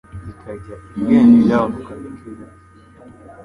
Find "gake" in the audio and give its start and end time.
2.01-2.29, 2.37-2.55